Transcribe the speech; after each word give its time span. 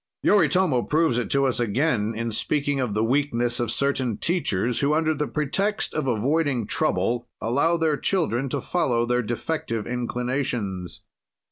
Yoritomo 0.23 0.81
proves 0.81 1.19
it 1.19 1.29
to 1.29 1.45
us 1.45 1.59
again, 1.59 2.15
in 2.15 2.31
speaking 2.31 2.79
of 2.79 2.95
the 2.95 3.03
weakness 3.03 3.59
of 3.59 3.69
certain 3.69 4.17
teachers, 4.17 4.79
who, 4.79 4.95
under 4.95 5.13
the 5.13 5.27
pretext 5.27 5.93
of 5.93 6.07
avoiding 6.07 6.65
trouble, 6.65 7.27
allow 7.39 7.77
their 7.77 7.97
children 7.97 8.49
to 8.49 8.61
follow 8.61 9.05
their 9.05 9.21
defective 9.21 9.85
inclinations. 9.85 11.03